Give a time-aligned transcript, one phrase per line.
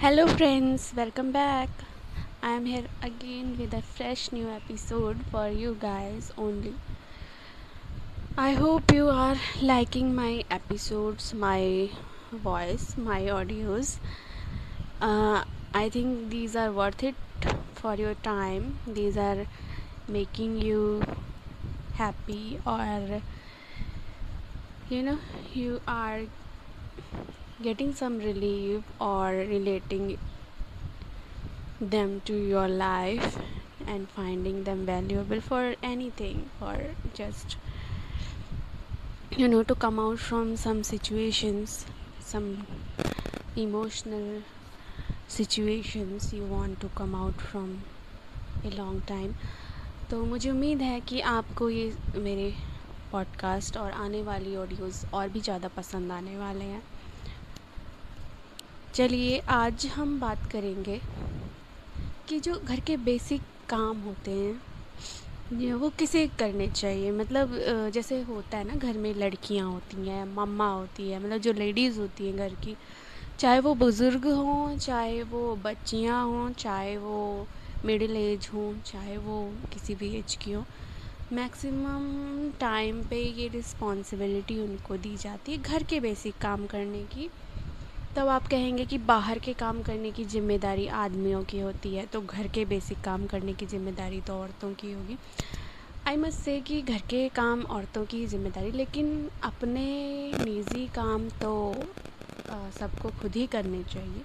[0.00, 1.68] Hello, friends, welcome back.
[2.42, 6.74] I am here again with a fresh new episode for you guys only.
[8.36, 11.90] I hope you are liking my episodes, my
[12.32, 13.98] voice, my audios.
[15.00, 17.14] Uh, I think these are worth it
[17.74, 18.80] for your time.
[18.88, 19.46] These are
[20.08, 21.00] making you
[21.94, 23.22] happy, or
[24.88, 25.18] you know,
[25.54, 26.22] you are
[27.62, 30.18] getting some relief or relating
[31.80, 33.38] them to your life
[33.86, 36.76] and finding them valuable for anything or
[37.14, 37.56] just
[39.30, 41.86] you know to come out from some situations
[42.20, 42.66] some
[43.56, 44.42] emotional
[45.28, 47.82] situations you want to come out from
[48.64, 49.34] a long time
[50.10, 52.52] तो मुझे उम्मीद है कि आपको ये मेरे
[53.12, 56.82] podcast और आने वाली ऑडियोज़ और भी ज़्यादा पसंद आने वाले हैं
[58.96, 60.98] चलिए, आज हम बात करेंगे
[62.28, 67.10] कि जो घर के बेसिक काम होते हैं वो किसे करने चाहिए?
[67.10, 67.52] मतलब
[67.94, 72.00] जैसे होता है ना, घर में लड़कियाँ होती हैं, मम्मा होती है मतलब जो लेडीज़
[72.00, 72.76] होती हैं घर की,
[73.38, 77.46] चाहे वो बुज़ुर्ग हों, चाहे वो बच्चियाँ हों, चाहे वो
[77.84, 80.64] मिडिल एज हों, चाहे वो किसी भी एज की हो
[81.32, 87.28] मैक्सिमम टाइम पे ये रिस्पॉन्सिबिलिटी उनको दी जाती है घर के बेसिक काम करने की।
[88.16, 92.20] तब आप कहेंगे कि बाहर के काम करने की ज़िम्मेदारी आदमियों की होती है तो
[92.20, 95.16] घर के बेसिक काम करने की ज़िम्मेदारी तो औरतों की होगी।
[96.08, 99.84] आई मस्ट से कि घर के काम औरतों की ज़िम्मेदारी, लेकिन अपने
[100.44, 101.52] निजी काम तो
[102.78, 104.22] सबको खुद ही करने चाहिए।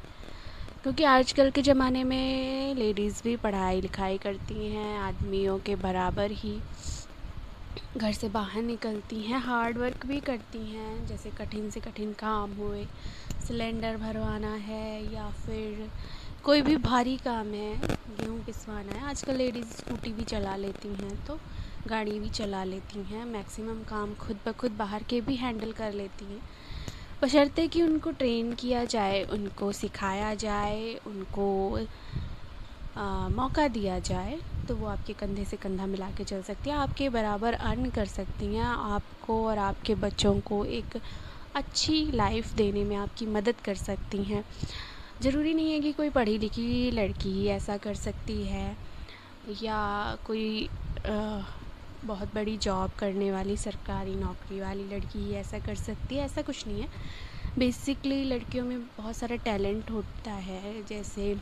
[0.84, 6.60] क्योंकि आजकल के ज़माने में लेडीज़ भी पढ़ाई लिखाई करती हैं, आदमियों के बराबर ही।
[7.98, 12.54] घर से बाहर निकलती हैं हार्ड वर्क भी करती हैं जैसे कठिन से कठिन काम
[12.54, 12.86] हुए
[13.48, 15.90] सिलेंडर भरवाना है या फिर
[16.44, 21.16] कोई भी भारी काम है गेहूँ पिसवाना है आजकल लेडीज़ स्कूटी भी चला लेती हैं
[21.26, 21.38] तो
[21.88, 25.94] गाड़ी भी चला लेती हैं मैक्सिमम काम खुद ब खुद बाहर के भी हैंडल कर
[25.94, 26.42] लेती हैं।
[27.24, 31.48] बशर्ते कि उनको ट्रेन किया जाए उनको सिखाया जाए उनको
[32.98, 36.76] आ, मौका दिया जाए। तो वो आपके कंधे से कंधा मिला के चल सकती है
[36.76, 41.00] आपके बराबर अर्न कर सकती हैं आपको और आपके बच्चों को एक
[41.56, 44.44] अच्छी लाइफ देने में आपकी मदद कर सकती हैं।
[45.22, 48.76] ज़रूरी नहीं है कि कोई पढ़ी लिखी लड़की ही ऐसा कर सकती है
[49.62, 49.80] या
[50.28, 50.70] कोई
[51.08, 51.42] आ,
[52.06, 56.42] बहुत बड़ी जॉब करने वाली सरकारी नौकरी वाली लड़की ही ऐसा कर सकती है ऐसा
[56.42, 56.88] कुछ नहीं है।
[57.58, 61.36] बेसिकली लड़कियों में बहुत सारा टैलेंट होता है जैसे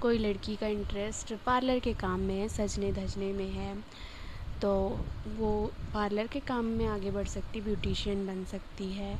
[0.00, 3.74] कोई लड़की का इंटरेस्ट पार्लर के काम में है, सजने धजने में है
[4.62, 4.72] तो
[5.36, 5.50] वो
[5.94, 9.18] पार्लर के काम में आगे बढ़ सकती ब्यूटिशियन बन सकती है।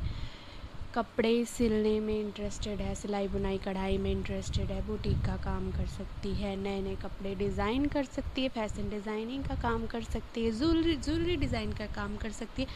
[0.94, 5.86] कपड़े सिलने में इंटरेस्टेड है, सिलाई बुनाई, कढ़ाई में इंटरेस्टेड है बुटीक का काम कर
[5.88, 10.44] सकती है नए नए कपड़े डिज़ाइन कर सकती है फ़ैशन डिज़ाइनिंग का काम कर सकती
[10.44, 12.68] है ज्वेलरी ज्वेलरी डिज़ाइन का काम कर सकती है।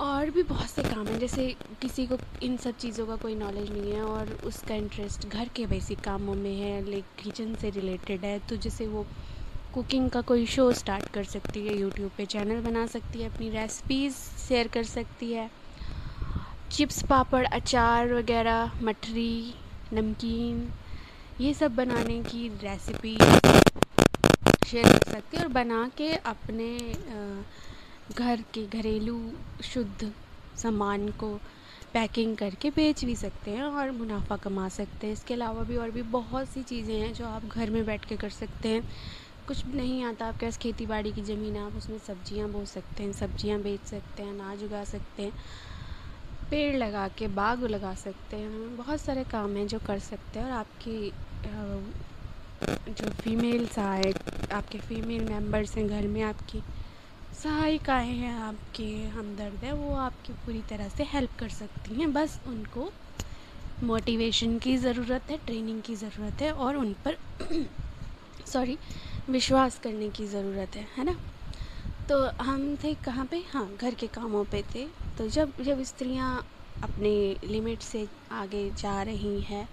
[0.00, 1.46] और भी बहुत से काम हैं जैसे
[1.82, 5.66] किसी को इन सब चीज़ों का कोई नॉलेज नहीं है और उसका इंटरेस्ट घर के
[5.66, 9.06] बेसिक कामों में है लाइक किचन से रिलेटेड है तो जैसे वो
[9.74, 13.48] कुकिंग का कोई शो स्टार्ट कर सकती है यूट्यूब पे चैनल बना सकती है अपनी
[13.50, 14.16] रेसिपीज़
[14.48, 15.50] शेयर कर सकती है।
[16.72, 19.54] चिप्स पापड़ अचार वगैरह मठरी
[19.92, 20.68] नमकीन
[21.40, 23.16] ये सब बनाने की रेसिपी
[24.66, 27.42] शेयर कर सकती है और बना के अपने आ,
[28.12, 29.18] घर के घरेलू
[29.64, 30.12] शुद्ध
[30.56, 31.28] सामान को
[31.94, 35.90] पैकिंग करके बेच भी सकते हैं और मुनाफा कमा सकते हैं। इसके अलावा भी और
[35.90, 38.82] भी बहुत सी चीज़ें हैं जो आप घर में बैठ के कर सकते हैं।
[39.48, 43.02] कुछ नहीं आता, आपके पास खेती बाड़ी की ज़मीन है, आप उसमें सब्ज़ियाँ बो सकते
[43.02, 45.32] हैं, सब्ज़ियाँ बेच सकते हैं, अनाज उगा सकते हैं,
[46.50, 50.46] पेड़ लगा के बाग लगा सकते हैं। बहुत सारे काम हैं जो कर सकते हैं
[50.46, 51.12] और आपकी
[52.90, 54.12] जो फीमेल्स आए,
[54.52, 56.62] आपके फीमेल मेंबर्स हैं घर में, आपकी
[57.42, 58.84] सहायिकाएँ हैं आपके
[59.14, 62.90] हमदर्द है, वो आपकी पूरी तरह से हेल्प कर सकती हैं। बस उनको
[63.82, 67.16] मोटिवेशन की ज़रूरत है ट्रेनिंग की ज़रूरत है और उन पर
[68.46, 68.78] सॉरी
[69.30, 71.16] विश्वास करने की ज़रूरत है है ना?
[72.08, 73.44] तो हम थे कहाँ पे?
[73.52, 74.86] हाँ घर के कामों पे थे।
[75.18, 76.36] तो जब जब स्त्रियाँ
[76.82, 77.14] अपने
[77.44, 79.68] लिमिट से आगे जा रही हैं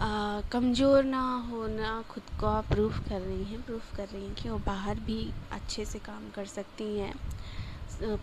[0.00, 4.58] कमज़ोर ना होना खुद को प्रूफ कर रही हैं प्रूफ कर रही हैं कि वो
[4.66, 5.18] बाहर भी
[5.52, 7.14] अच्छे से काम कर सकती हैं।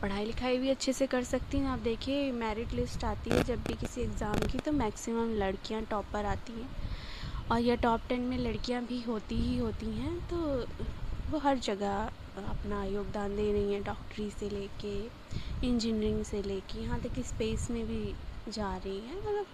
[0.02, 3.64] पढ़ाई लिखाई भी अच्छे से कर सकती हैं। आप देखिए मेरिट लिस्ट आती है जब
[3.64, 6.70] भी किसी एग्ज़ाम की तो मैक्सिमम लड़कियाँ टॉपर आती हैं।
[7.52, 10.38] और यह टॉप टेन में लड़कियाँ भी होती ही होती हैं तो
[11.32, 14.96] वो हर जगह अपना योगदान दे रही हैं डॉक्टरी से लेके
[15.68, 18.14] इंजीनियरिंग से लेके, यहाँ तक कि स्पेस में भी
[18.50, 19.46] जा रही हैं। मतलब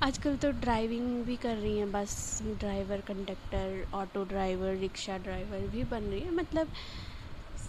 [0.00, 5.84] आजकल तो ड्राइविंग भी कर रही हैं, bus driver conductor auto driver rickshaw driver भी
[5.84, 6.68] बन रही है। मतलब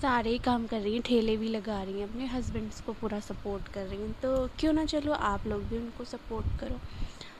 [0.01, 3.19] सारे ही काम कर रही हैं, ठेले भी लगा रही हैं, अपने हस्बैंड्स को पूरा
[3.19, 6.79] सपोर्ट कर रही हैं। तो क्यों ना चलो आप लोग भी उनको सपोर्ट करो।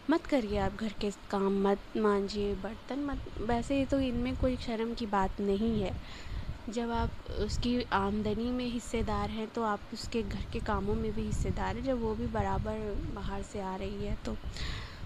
[0.10, 4.94] मत करिए आप घर के काम, मत मांजिए बर्तन, मत, वैसे तो इनमें कोई शर्म
[4.94, 5.92] की बात नहीं है।
[6.70, 7.10] जब आप
[7.42, 11.84] उसकी आमदनी में हिस्सेदार हैं तो आप उसके घर के कामों में भी हिस्सेदार हैं।
[11.84, 12.78] जब वो भी बराबर
[13.16, 14.36] बाहर से आ रही है तो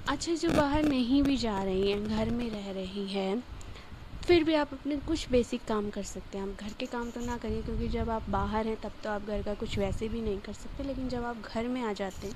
[0.10, 3.44] अच्छा जो बाहर नहीं भी जा रही हैं, घर में रह रही हैं,
[4.24, 7.22] फिर भी आप अपने कुछ बेसिक काम कर सकते हैं। आप घर के काम तो
[7.22, 10.22] ना करिए, क्योंकि जब आप बाहर हैं, तब तो आप घर का कुछ वैसे भी
[10.22, 12.36] नहीं कर सकते। लेकिन जब आप घर में आ जाते हैं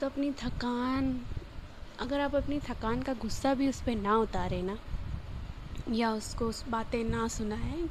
[0.00, 1.18] तो अपनी थकान,
[1.98, 4.78] अगर आप अपनी थकान का गुस्सा भी उस पर ना उतारें ना
[5.90, 7.88] या उसको उस बातें ना सुनाएँ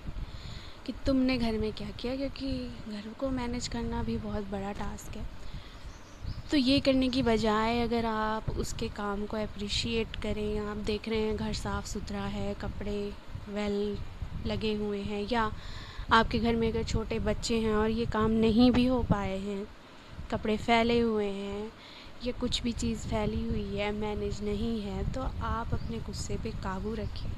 [0.85, 5.17] कि तुमने घर में क्या किया, क्योंकि घर को मैनेज करना भी बहुत बड़ा टास्क
[5.17, 5.25] है।
[6.51, 11.19] तो ये करने की बजाय अगर आप उसके काम को अप्रिशिएट करें, आप देख रहे
[11.19, 13.13] हैं घर साफ़ सुथरा है, कपड़े
[13.49, 13.97] वेल
[14.47, 15.51] लगे हुए हैं, या
[16.11, 19.67] आपके घर में अगर छोटे बच्चे हैं और ये काम नहीं भी हो पाए हैं,
[20.31, 21.71] कपड़े फैले हुए हैं,
[22.25, 26.51] या कुछ भी चीज़ फैली हुई है मैनेज नहीं है तो आप अपने गुस्से पे
[26.63, 27.31] काबू रखिए।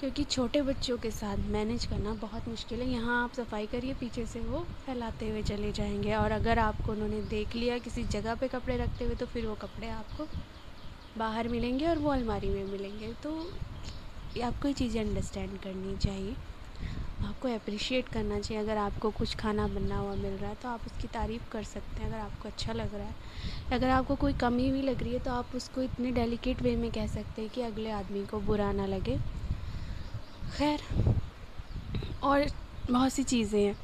[0.00, 4.24] क्योंकि छोटे बच्चों के साथ मैनेज करना बहुत मुश्किल है। यहाँ आप सफ़ाई करिए, पीछे
[4.26, 8.48] से वो फैलाते हुए चले जाएँगे। और अगर आपको उन्होंने देख लिया किसी जगह पे
[8.48, 10.28] कपड़े रखते हुए तो फिर वो कपड़े आपको
[11.16, 13.32] बाहर मिलेंगे और वो अलमारी में मिलेंगे। तो
[14.42, 16.36] आपको ये चीज़ें अंडरस्टैंड करनी चाहिए।
[17.22, 20.86] आपको अप्रिशिएट करना चाहिए। अगर आपको कुछ खाना बनना हुआ मिल रहा है तो आप
[20.86, 23.14] उसकी तारीफ़ कर सकते हैं। अगर आपको अच्छा लग रहा है,
[23.72, 26.90] अगर आपको कोई कमी भी लग रही है तो आप उसको इतने डेलिकेट वे में
[26.92, 29.18] कह सकते हैं कि अगले आदमी को बुरा ना लगे।
[30.50, 30.80] खैर,
[32.22, 32.46] और
[32.90, 33.76] बहुत सी चीज़ें हैं।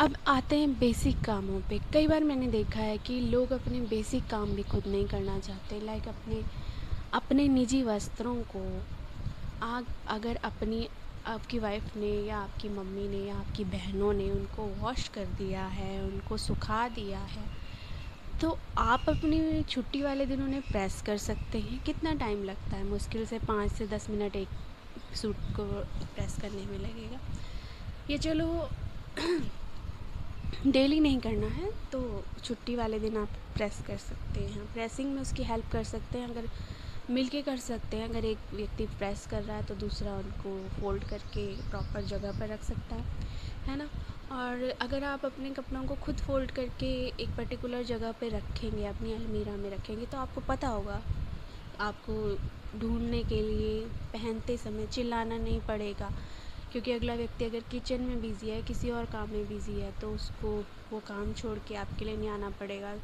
[0.00, 4.26] अब आते हैं बेसिक कामों पे। कई बार मैंने देखा है कि लोग अपने बेसिक
[4.26, 6.42] काम भी खुद नहीं करना चाहते। लाइक अपने
[7.14, 8.62] अपने निजी वस्त्रों को
[9.62, 10.88] आग, अगर अपनी,
[11.26, 15.64] आपकी वाइफ ने या आपकी मम्मी ने या आपकी बहनों ने उनको वॉश कर दिया
[15.66, 17.46] है, उनको सुखा दिया है
[18.40, 22.84] तो आप अपनी छुट्टी वाले दिन उन्हें प्रेस कर सकते हैं। कितना टाइम लगता है?
[22.84, 24.48] मुश्किल से पाँच से दस मिनट एक
[25.14, 25.64] सूट को
[26.14, 27.18] प्रेस करने में लगेगा।
[28.10, 28.68] ये चलो
[30.66, 32.00] डेली नहीं करना है तो
[32.44, 36.28] छुट्टी वाले दिन आप प्रेस कर सकते हैं। प्रेसिंग में उसकी हेल्प कर सकते हैं,
[36.28, 36.48] अगर
[37.10, 40.58] मिल के कर सकते हैं। अगर एक व्यक्ति प्रेस कर रहा है तो दूसरा उनको
[40.80, 43.26] फोल्ड करके प्रॉपर जगह पर रख सकता है
[43.66, 43.88] है ना?
[44.34, 46.86] और अगर आप अपने कपड़ों को खुद फोल्ड करके
[47.22, 51.00] एक पर्टिकुलर जगह पे रखेंगे, अपनी अलमीरा में रखेंगे तो आपको पता होगा,
[51.80, 52.14] आपको
[52.76, 53.80] ढूँढने के लिए
[54.12, 56.10] पहनते समय चिल्लाना नहीं पड़ेगा।
[56.72, 60.10] क्योंकि अगला व्यक्ति अगर किचन में बिज़ी है, किसी और काम में बिज़ी है तो
[60.14, 60.50] उसको
[60.92, 62.94] वो काम छोड़ के आपके लिए नहीं आना पड़ेगा।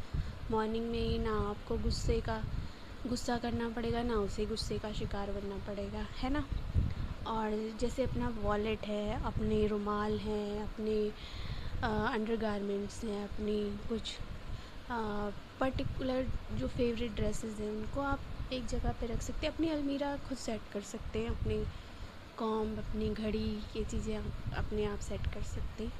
[0.50, 2.42] मॉर्निंग में ही ना आपको गुस्से का,
[3.06, 6.44] गुस्सा करना पड़ेगा, ना उसे गुस्से का शिकार बनना पड़ेगा, है ना?
[7.26, 7.50] और
[7.80, 11.00] जैसे अपना वॉलेट है, अपने रुमाल हैं, अपने
[11.82, 13.58] अंडर गारमेंट्स हैं, अपनी
[13.88, 14.12] कुछ
[15.60, 18.20] पर्टिकुलर जो फेवरेट ड्रेसेस हैं, उनको आप
[18.54, 21.66] एक जगह पे रख सकते हैं, अपनी अलमीरा खुद सेट कर सकते हैं, अपनी
[22.38, 25.92] कॉम अपनी घड़ी, ये चीज़ें आप अपने आप सेट कर सकते हैं।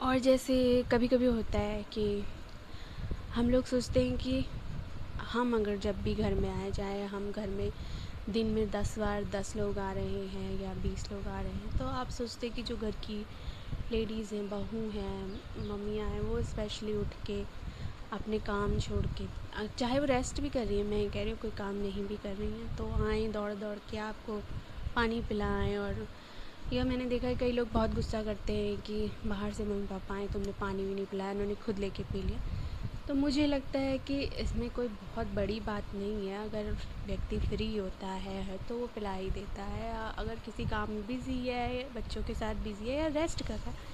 [0.00, 0.56] और जैसे
[0.92, 2.04] कभी कभी होता है कि
[3.30, 4.44] हम लोग सोचते हैं कि
[5.18, 7.70] हम अगर जब भी घर में आए जाए हम घर में
[8.28, 11.70] दिन में दस बार दस लोग आ रहे हैं या बीस लोग आ रहे हैं
[11.78, 13.26] तो आप सोचते हैं कि जो घर की
[13.90, 15.26] लेडीज़ हैं, बहू हैं,
[15.68, 17.44] मम्मियाँ हैं, वो स्पेशली उठ के
[18.12, 19.26] अपने काम छोड़ के।
[19.78, 22.16] चाहे वो रेस्ट भी कर रही है, मैं कह रही हूँ कोई काम नहीं भी
[22.16, 24.38] कर रही हैं तो आएँ दौड़ दौड़ के आपको
[24.96, 26.06] पानी पिलाएँ और
[26.72, 30.14] यह मैंने देखा है कई लोग बहुत गुस्सा करते हैं कि बाहर से मम्मी पापा
[30.14, 32.38] आए, तुमने पानी भी नहीं पिलाया, उन्होंने खुद लेके पी लिया।
[33.08, 36.72] तो मुझे लगता है कि इसमें कोई बहुत बड़ी बात नहीं है, अगर
[37.06, 41.38] व्यक्ति फ्री होता है तो वो पिला ही देता है। अगर किसी काम में बिज़ी
[41.46, 43.86] है, बच्चों के साथ बिज़ी है या रेस्ट कर रहा है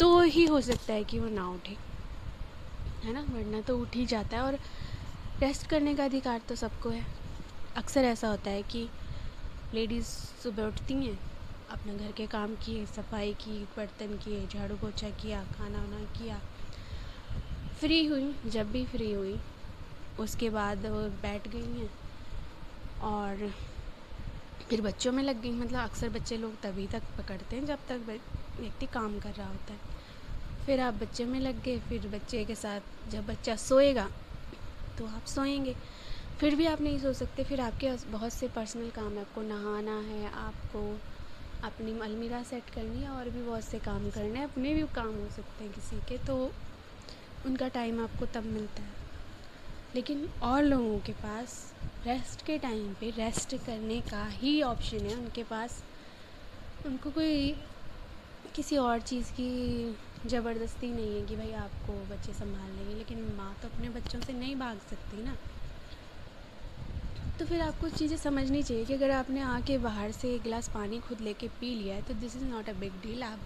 [0.00, 1.76] तो ही हो सकता है कि वो ना उठे।
[3.04, 3.20] है ना?
[3.30, 4.58] वरना तो उठ ही जाता है और
[5.40, 7.04] रेस्ट करने का अधिकार तो सबको है।
[7.76, 8.88] अक्सर ऐसा होता है कि
[9.74, 10.06] लेडीज़
[10.42, 11.18] सुबह उठती हैं,
[11.70, 16.40] अपने घर के काम किए सफ़ाई की, बर्तन किए झाड़ू पोछा किया, खाना वाना किया।
[17.80, 19.38] फ्री हुई, जब भी फ्री हुई,
[20.20, 21.90] उसके बाद वो बैठ गई हैं
[23.02, 23.50] और
[24.70, 28.00] फिर बच्चों में लग गई। मतलब अक्सर बच्चे लोग तभी तक पकड़ते हैं जब तक
[28.60, 29.98] व्यक्ति काम कर रहा होता है।
[30.70, 34.06] फिर आप बच्चे में लग गए, फिर बच्चे के साथ जब बच्चा सोएगा
[34.98, 35.74] तो आप सोएँगे।
[36.40, 39.98] फिर भी आप नहीं सो सकते, फिर आपके बहुत से पर्सनल काम है। आपको नहाना
[40.00, 40.82] है, आपको
[41.64, 45.08] अपनी अलमीरा सेट करनी है और भी बहुत से काम करने हैं। अपने भी काम
[45.08, 46.36] हो सकते हैं किसी के तो
[47.46, 48.92] उनका टाइम आपको तब मिलता है।
[49.94, 51.74] लेकिन और लोगों के पास
[52.06, 55.82] रेस्ट के टाइम पे रेस्ट करने का ही ऑप्शन है। उनके पास
[56.86, 57.52] उनको कोई
[58.54, 59.50] किसी और चीज़ की
[60.24, 64.32] ज़बरदस्ती नहीं है कि भाई आपको बच्चे संभाल लेंगे, लेकिन माँ तो अपने बच्चों से
[64.34, 65.36] नहीं भाग सकती ना।
[67.38, 70.98] तो फिर आपको चीज़ें समझनी चाहिए कि अगर आपने आके बाहर से एक गिलास पानी
[71.00, 73.44] खुद लेके पी लिया है तो this is not a big deal आप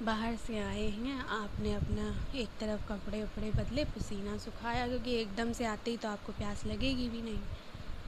[0.00, 5.52] बाहर से आए हैं, आपने अपना एक तरफ़ कपड़े वपड़े बदले, पसीना सुखाया, क्योंकि एकदम
[5.52, 7.46] से आते ही तो आपको प्यास लगेगी भी नहीं।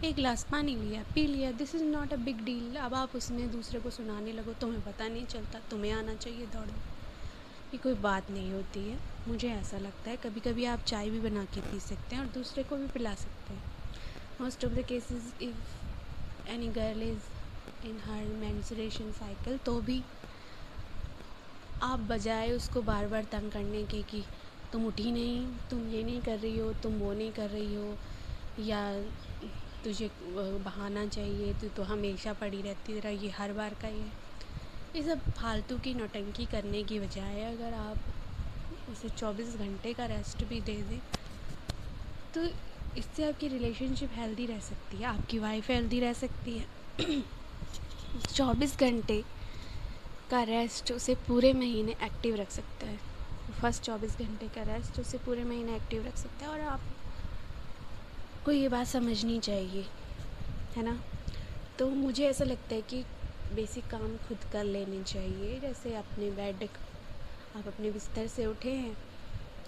[0.03, 3.51] एक गिलास पानी लिया, पी लिया this is not a big deal अब आप उसमें
[3.51, 6.71] दूसरे को सुनाने लगो, तुम्हें पता नहीं चलता, तुम्हें आना चाहिए दौड़
[7.73, 11.21] ये कोई बात नहीं होती है। मुझे ऐसा लगता है। कभी कभी आप चाय भी
[11.21, 13.63] बना के पी सकते हैं और दूसरे को भी पिला सकते हैं।
[14.41, 17.25] Most of the cases if any girl is
[17.83, 20.03] in her menstruation cycle तो भी
[21.83, 24.23] आप बजाय उसको बार बार तंग करने के कि
[24.73, 27.97] तुम उठी नहीं, तुम ये नहीं कर रही हो, तुम वो नहीं कर रही हो,
[28.59, 28.81] या
[29.85, 34.26] तुझे बहाना चाहिए तो तो हमेशा पड़ी रहती रहा ये हर बार का ये।
[34.97, 37.97] ये सब फालतू की नौटंकी करने की बजाय अगर आप
[38.91, 40.99] उसे 24 घंटे का रेस्ट भी दे दें
[42.35, 42.45] तो
[42.99, 47.23] इससे आपकी रिलेशनशिप हेल्दी रह सकती है, आपकी वाइफ हेल्दी रह सकती है।
[48.35, 49.21] चौबीस घंटे
[50.31, 52.97] का रेस्ट उसे पूरे महीने एक्टिव रख सकता है।
[53.61, 56.81] फ़र्स्ट चौबीस घंटे का रेस्ट उसे पूरे महीने एक्टिव रख सकता है, और आप
[58.45, 59.85] को ये बात समझनी चाहिए,
[60.77, 60.99] है ना?
[61.79, 63.05] तो मुझे ऐसा लगता है कि
[63.55, 66.69] बेसिक काम खुद कर लेने चाहिए। जैसे अपने बेड
[67.57, 68.97] आप अपने बिस्तर से उठे हैं,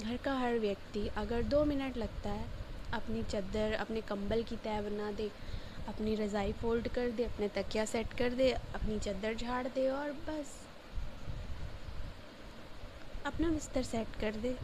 [0.03, 2.47] घर का हर व्यक्ति अगर दो मिनट लगता है,
[2.93, 5.31] अपनी चादर अपने कंबल की तय बना दे,
[5.89, 10.13] अपनी रज़ाई फोल्ड कर दे, अपने तकिया सेट कर दे, अपनी चादर झाड़ दे और
[10.29, 10.57] बस।
[13.27, 14.57] अपना बिस्तर सेट कर दे,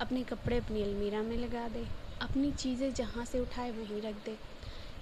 [0.00, 1.86] अपने कपड़े अपनी अलमीरा में लगा दे,
[2.22, 4.36] अपनी चीज़ें जहाँ से उठाए वहीं रख दे।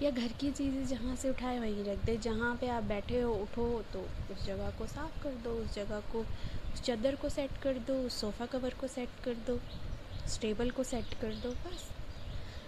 [0.01, 3.33] या घर की चीज़ें जहाँ से उठाए वहीं रख दे। जहाँ पे आप बैठे हो,
[3.33, 3.99] उठो तो
[4.31, 6.21] उस जगह को साफ़ कर दो, उस जगह को,
[6.73, 9.55] उस चादर को सेट कर दो, उस सोफ़ा कवर को सेट कर दो,
[10.25, 11.91] उस टेबल को सेट कर दो, बस।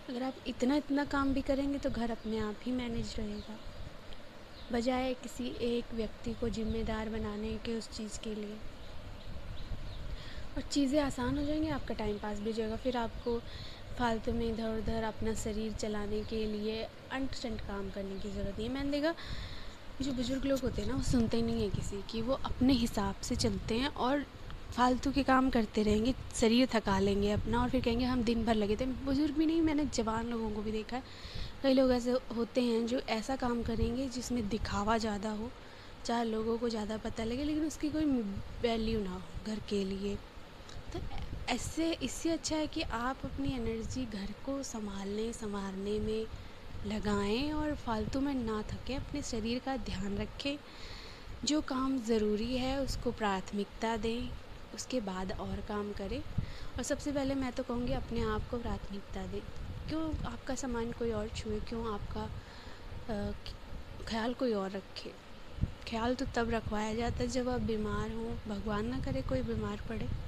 [0.10, 3.58] अगर आप इतना इतना काम भी करेंगे तो घर अपने आप ही मैनेज रहेगा।
[4.72, 8.58] बजाय किसी एक व्यक्ति को जिम्मेदार बनाने के उस चीज़ के लिए।
[10.58, 13.42] और चीज़ें आसान हो जाएँगी, आपका टाइम पास भी जाएगा, फिर आपको
[14.00, 17.36] फालतू में इधर उधर अपना शरीर चलाने के लिए अंट
[17.68, 19.14] काम करने की ज़रूरत नहीं है। मैंने देखा,
[20.02, 23.16] जो बुज़ुर्ग लोग होते हैं ना, वो सुनते नहीं हैं किसी की, वो अपने हिसाब
[23.24, 24.26] से चलते हैं और
[24.72, 28.56] फालतू के काम करते रहेंगे, शरीर थका लेंगे अपना और फिर कहेंगे, हम दिन भर
[28.56, 31.04] लगे थे। बुज़ुर्ग भी नहीं, मैंने जवान लोगों को भी देखा है।
[31.64, 35.50] कई लोग ऐसे होते हैं जो ऐसा काम करेंगे जिसमें दिखावा ज़्यादा हो,
[36.06, 38.06] चाहे लोगों को ज़्यादा पता लगे, लेकिन उसकी कोई
[38.62, 40.16] वैल्यू ना हो, घर के लिए।
[40.94, 41.00] तो
[41.50, 46.26] ऐसे, इससे अच्छा है कि आप अपनी एनर्जी घर को संभालने, संवारने में
[46.86, 50.58] लगाएँ और फालतू में ना थकें। अपने शरीर का ध्यान रखें।
[51.46, 54.30] जो काम ज़रूरी है, उसको प्राथमिकता दें,
[54.76, 56.20] उसके बाद और काम करें।
[56.78, 59.42] और सबसे पहले मैं तो कहूँगी, अपने आप को प्राथमिकता दें।
[59.90, 61.60] क्यों आपका सामान कोई और छुए?
[61.60, 62.30] क्यों आपका
[64.08, 65.14] ख्याल कोई और रखे?
[65.90, 69.82] ख्याल तो तब रखवाया जाता है जब आप बीमार हों। भगवान ना करे कोई बीमार
[69.90, 70.27] पड़े।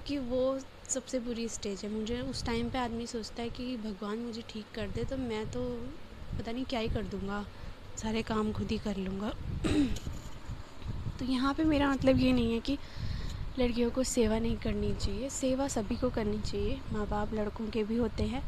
[0.00, 4.18] क्योंकि वो सबसे बुरी स्टेज है। मुझे उस टाइम पे आदमी सोचता है कि भगवान
[4.18, 5.60] मुझे ठीक कर दे तो मैं तो
[6.38, 7.44] पता नहीं क्या ही कर दूँगा।
[7.96, 9.32] सारे काम खुद ही कर लूँगा।
[11.18, 12.78] तो यहाँ पे मेरा मतलब ये नहीं है कि
[13.58, 17.84] लड़कियों को सेवा नहीं करनी चाहिए। सेवा सभी को करनी चाहिए। माँ बाप लड़कों के
[17.84, 18.42] भी होते हैं।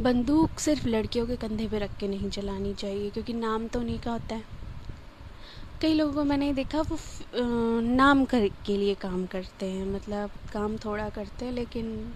[0.00, 3.98] बंदूक सिर्फ़ लड़कियों के कंधे पे रख के नहीं चलानी चाहिए, क्योंकि नाम तो उन्हीं
[3.98, 4.57] का होता है।
[5.82, 6.98] कई लोगों को मैंने देखा, वो
[7.80, 12.14] नाम कर, के लिए काम करते हैं मतलब काम थोड़ा करते हैं, लेकिन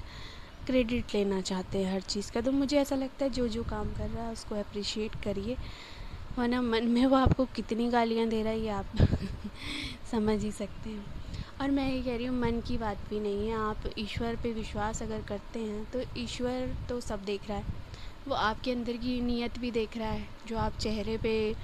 [0.66, 3.92] क्रेडिट लेना चाहते हैं हर चीज़ का। तो मुझे ऐसा लगता है जो जो काम
[3.94, 5.56] कर रहा है, उसको अप्रिशिएट करिए।
[6.38, 8.86] वरना मन में वो आपको कितनी गालियाँ दे रहा है, ये आप
[10.10, 11.04] समझ ही सकते हैं।
[11.60, 14.52] और मैं ये कह रही हूँ, मन की बात भी नहीं है। आप ईश्वर पे
[14.52, 17.64] विश्वास अगर करते हैं तो ईश्वर तो सब देख रहा है।
[18.28, 21.54] वो आपके अंदर की नीयत भी देख रहा है, जो आप चेहरे पे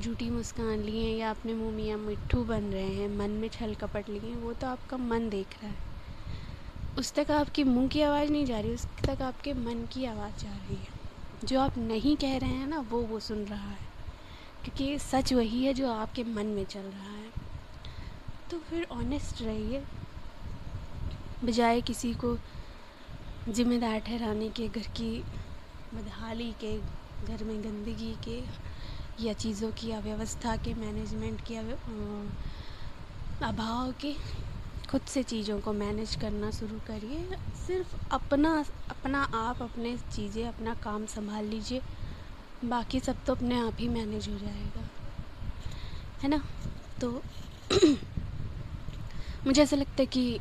[0.00, 3.74] झूठी मुस्कान लिए हैं या अपने मुँह मियाँ मिट्ठू बन रहे हैं, मन में छल
[3.74, 5.78] कपट लिए हैं, वो तो आपका मन देख रहा है।
[6.98, 10.36] उस तक आपकी मुँह की आवाज़ नहीं जा रही, उस तक आपके मन की आवाज़
[10.44, 10.88] जा रही है।
[11.44, 13.86] जो आप नहीं कह रहे हैं ना, वो वो सुन रहा है।
[14.64, 17.30] क्योंकि सच वही है जो आपके मन में चल रहा है।
[18.50, 19.84] तो फिर ऑनेस्ट रहिए।
[21.44, 22.38] बजाय किसी को
[23.48, 25.24] ज़िम्मेदार ठहराने के, घर की
[25.94, 26.78] बदहाली के,
[27.26, 28.66] घर में गंदगी के
[29.20, 31.56] या चीज़ों की अव्यवस्था के मैनेजमेंट के
[33.46, 34.12] अभाव के,
[34.90, 40.74] खुद से चीज़ों को मैनेज करना शुरू करिए। सिर्फ़ अपना अपना आप अपने चीज़ें, अपना
[40.74, 41.82] काम संभाल लीजिए।
[42.64, 44.84] बाकी सब तो अपने आप ही मैनेज हो जाएगा।
[46.22, 46.42] है ना?
[47.00, 47.22] तो
[49.46, 50.40] मुझे ऐसा लगता है कि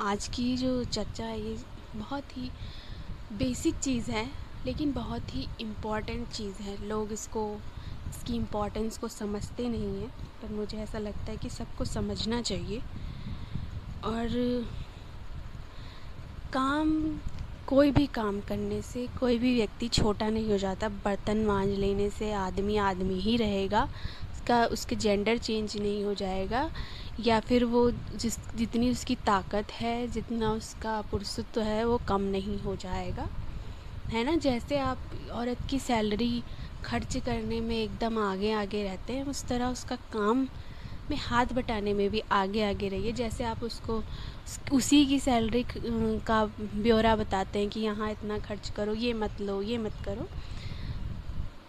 [0.00, 1.56] आज की जो चर्चा है, ये
[1.96, 2.50] बहुत ही
[3.32, 4.30] बेसिक चीज़ है,
[4.66, 7.60] लेकिन बहुत ही इंपॉर्टेंट चीज़ है। लोग इसको
[8.26, 10.08] इसकी इम्पोर्टेंस को समझते नहीं हैं,
[10.42, 12.78] पर मुझे ऐसा लगता है कि सबको समझना चाहिए।
[14.04, 14.28] और
[16.52, 17.18] काम,
[17.66, 22.10] कोई भी काम करने से, कोई भी व्यक्ति छोटा नहीं हो जाता, बर्तन मांज लेने
[22.10, 23.88] से आदमी आदमी ही रहेगा,
[24.32, 26.70] उसका, उसके जेंडर चेंज नहीं हो जाएगा,
[27.20, 32.58] या फिर वो जिस, जितनी उसकी ताकत है, जितना उसका पुरुषत्व है, वो कम नहीं
[32.58, 33.28] हो जाएगा।
[34.08, 34.36] है ना?
[34.36, 34.98] जैसे आप
[35.32, 36.42] औरत की सैलरी
[36.84, 40.48] खर्च करने में एकदम आगे आगे रहते हैं। उस तरह उसका काम
[41.10, 44.02] में हाथ बटाने में भी आगे आगे रहिए। जैसे आप उसको,
[44.72, 45.64] उसी की सैलरी
[46.26, 50.28] का ब्यौरा बताते हैं कि यहाँ इतना खर्च करो, ये मत लो, ये मत करो।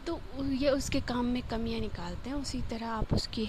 [0.08, 3.48] तो ये उसके काम में कमियाँ निकालते हैं। उसी तरह आप उसके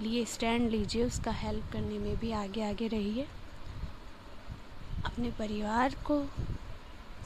[0.00, 3.26] लिए स्टैंड लीजिए। उसका हेल्प करने में भी आगे आगे रहिए।
[5.04, 6.22] अपने परिवार को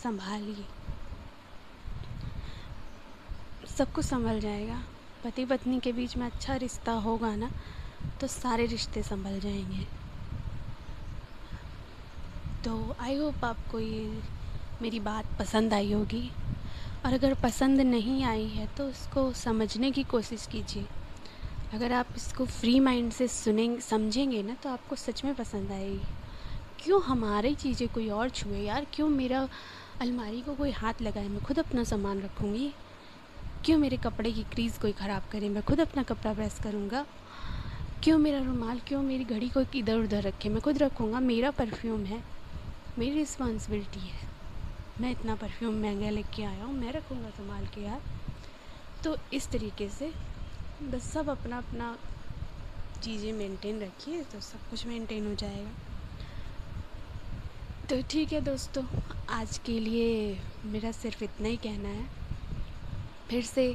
[0.03, 0.65] संभालिए।
[3.79, 4.77] सब कुछ संभल जाएगा।
[5.25, 7.51] पति पत्नी के बीच में अच्छा रिश्ता होगा ना
[8.21, 9.85] तो सारे रिश्ते संभल जाएँगे।
[12.65, 14.23] तो आई होप आपको ये
[14.83, 16.31] मेरी बात पसंद आई होगी।
[17.07, 20.87] और अगर पसंद नहीं आई है तो उसको समझने की कोशिश कीजिए।
[21.75, 26.01] अगर आप इसको फ्री माइंड से सुनेंगे समझेंगे ना तो आपको सच में पसंद आएगी।
[26.83, 28.59] क्यों हमारी चीज़ें कोई और छुए?
[28.59, 29.49] यार क्यों मेरा
[30.01, 31.29] अलमारी को कोई हाथ लगाए?
[31.29, 32.73] मैं खुद अपना सामान रखूँगी।
[33.65, 35.49] क्यों मेरे कपड़े की क्रीज़ कोई ख़राब करे?
[35.49, 37.05] मैं खुद अपना कपड़ा प्रेस करूँगा।
[38.03, 40.49] क्यों मेरा रुमाल, क्यों मेरी घड़ी को इधर उधर रखे?
[40.49, 42.23] मैं खुद रखूँगा। मेरा परफ्यूम है।
[42.99, 44.29] मेरी रिस्पॉन्सिबिलिटी है।
[45.01, 48.01] मैं इतना परफ्यूम महँगा लेके आया हूँ। मैं रखूँगा संभाल के यार
[49.05, 50.13] तो इस तरीके से
[50.83, 51.97] बस सब अपना अपना
[53.03, 55.71] चीज़ें मेंटेन रखिए तो सब कुछ मेंटेन हो जाएगा।
[57.91, 58.85] तो ठीक है दोस्तों,
[59.31, 62.18] आज के लिए मेरा सिर्फ़ इतना ही कहना है।
[63.31, 63.75] फिर से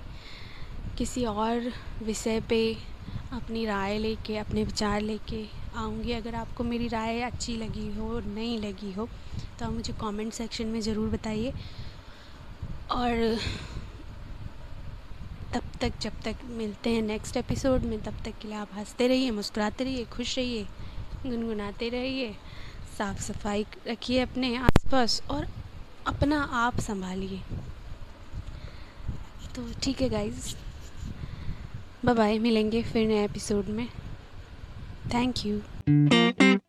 [0.97, 1.71] किसी और
[2.03, 2.61] विषय पे
[3.33, 8.57] अपनी राय लेके, अपने विचार लेके आऊँगी। अगर आपको मेरी राय अच्छी लगी हो, नहीं
[8.59, 9.07] लगी हो
[9.59, 11.53] तो आप मुझे कमेंट सेक्शन में ज़रूर बताइए।
[12.91, 13.37] और
[15.53, 19.07] तब तक, जब तक मिलते हैं नेक्स्ट एपिसोड में, तब तक के लिए आप हँसते
[19.07, 20.63] रहिए, मुस्कुराते रहिए, खुश रहिए,
[21.25, 22.33] गुनगुनाते रहिए,
[22.97, 25.47] साफ़ सफ़ाई रखिए अपने आसपास और
[26.07, 27.41] अपना आप संभालिए।
[29.55, 30.53] तो ठीक है गाइज़
[32.05, 33.87] बाय बाय मिलेंगे फिर नए एपिसोड में.
[35.13, 36.59] Thank you